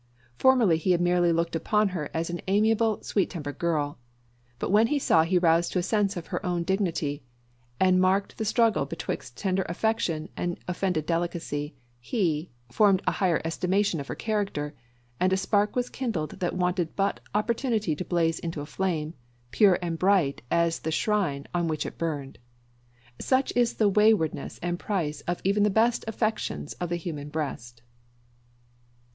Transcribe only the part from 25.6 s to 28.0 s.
the best affections of the human breast.